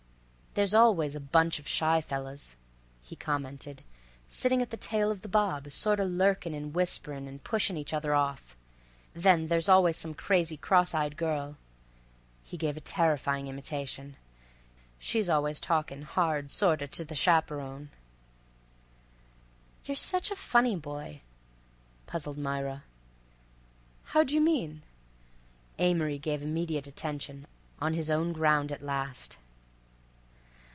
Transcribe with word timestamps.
"There's 0.53 0.73
always 0.75 1.15
a 1.15 1.21
bunch 1.21 1.59
of 1.59 1.67
shy 1.69 2.01
fellas," 2.01 2.57
he 3.01 3.15
commented, 3.15 3.83
"sitting 4.29 4.61
at 4.61 4.69
the 4.69 4.75
tail 4.75 5.09
of 5.09 5.21
the 5.21 5.29
bob, 5.29 5.71
sorta 5.71 6.03
lurkin' 6.03 6.53
an' 6.53 6.73
whisperin' 6.73 7.25
an' 7.25 7.39
pushin' 7.39 7.77
each 7.77 7.93
other 7.93 8.13
off. 8.13 8.57
Then 9.13 9.47
there's 9.47 9.69
always 9.69 9.95
some 9.95 10.13
crazy 10.13 10.57
cross 10.57 10.93
eyed 10.93 11.15
girl"—he 11.15 12.57
gave 12.57 12.75
a 12.75 12.81
terrifying 12.81 13.47
imitation—"she's 13.47 15.29
always 15.29 15.61
talkin' 15.61 16.01
hard, 16.01 16.51
sorta, 16.51 16.85
to 16.85 17.05
the 17.05 17.15
chaperon." 17.15 17.89
"You're 19.85 19.95
such 19.95 20.31
a 20.31 20.35
funny 20.35 20.75
boy," 20.75 21.21
puzzled 22.07 22.37
Myra. 22.37 22.83
"How 24.03 24.25
d'y' 24.25 24.39
mean?" 24.41 24.81
Amory 25.79 26.17
gave 26.19 26.43
immediate 26.43 26.87
attention, 26.87 27.47
on 27.79 27.93
his 27.93 28.11
own 28.11 28.33
ground 28.33 28.73
at 28.73 28.81
last. 28.83 29.37